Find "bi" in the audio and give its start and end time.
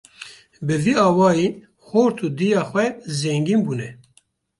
0.65-0.75